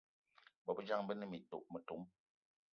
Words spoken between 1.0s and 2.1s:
be ne metom